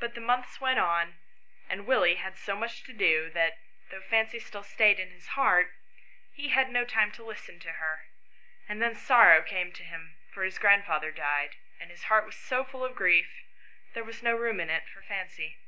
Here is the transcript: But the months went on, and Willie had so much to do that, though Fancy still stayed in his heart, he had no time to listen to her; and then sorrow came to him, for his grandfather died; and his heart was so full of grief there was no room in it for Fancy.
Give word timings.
But 0.00 0.14
the 0.14 0.20
months 0.22 0.62
went 0.62 0.78
on, 0.78 1.18
and 1.68 1.84
Willie 1.86 2.14
had 2.14 2.38
so 2.38 2.56
much 2.56 2.84
to 2.84 2.94
do 2.94 3.28
that, 3.34 3.58
though 3.90 4.00
Fancy 4.00 4.38
still 4.38 4.62
stayed 4.62 4.98
in 4.98 5.10
his 5.10 5.26
heart, 5.26 5.72
he 6.32 6.48
had 6.48 6.70
no 6.70 6.86
time 6.86 7.12
to 7.12 7.22
listen 7.22 7.60
to 7.60 7.72
her; 7.72 8.04
and 8.66 8.80
then 8.80 8.94
sorrow 8.94 9.42
came 9.42 9.72
to 9.74 9.84
him, 9.84 10.16
for 10.32 10.42
his 10.42 10.58
grandfather 10.58 11.10
died; 11.12 11.56
and 11.78 11.90
his 11.90 12.04
heart 12.04 12.24
was 12.24 12.36
so 12.36 12.64
full 12.64 12.82
of 12.82 12.96
grief 12.96 13.28
there 13.92 14.04
was 14.04 14.22
no 14.22 14.34
room 14.34 14.58
in 14.58 14.70
it 14.70 14.88
for 14.88 15.02
Fancy. 15.02 15.58